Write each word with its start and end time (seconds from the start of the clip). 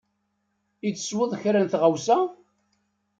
I 0.87 0.89
tesweḍ 0.95 1.31
kra 1.41 1.59
n 1.63 1.67
tɣawsa? 1.73 2.17